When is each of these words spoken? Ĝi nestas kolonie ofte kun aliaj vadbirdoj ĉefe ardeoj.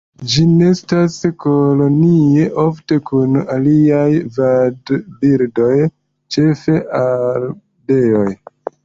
Ĝi 0.33 0.43
nestas 0.51 1.17
kolonie 1.43 2.47
ofte 2.63 2.97
kun 3.09 3.37
aliaj 3.55 4.07
vadbirdoj 4.39 5.75
ĉefe 6.37 6.79
ardeoj. 7.03 8.27